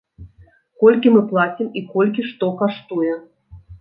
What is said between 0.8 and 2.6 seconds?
Колькі мы плацім і колькі што